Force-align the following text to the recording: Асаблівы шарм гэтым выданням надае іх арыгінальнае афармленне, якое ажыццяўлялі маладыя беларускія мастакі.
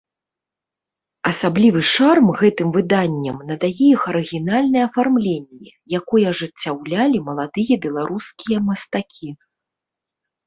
Асаблівы 1.31 1.81
шарм 1.89 2.29
гэтым 2.39 2.71
выданням 2.77 3.35
надае 3.49 3.69
іх 3.89 4.07
арыгінальнае 4.13 4.81
афармленне, 4.87 5.69
якое 5.99 6.23
ажыццяўлялі 6.31 7.17
маладыя 7.27 7.75
беларускія 7.87 8.57
мастакі. 8.71 9.29